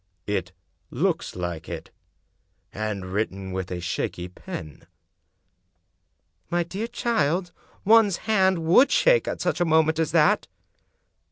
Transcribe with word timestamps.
"It 0.39 0.51
looks 0.89 1.35
like 1.35 1.69
it— 1.69 1.91
and 2.73 3.13
written 3.13 3.51
with 3.51 3.69
a 3.69 3.79
shaky 3.79 4.27
pen."" 4.29 4.87
My 6.49 6.63
dear 6.63 6.87
child, 6.87 7.51
one's 7.85 8.17
hand 8.25 8.65
would 8.65 8.91
shake 8.91 9.27
at 9.27 9.41
such 9.41 9.61
a 9.61 9.65
mo 9.65 9.83
ment 9.83 9.99
as 9.99 10.11
that." 10.11 10.47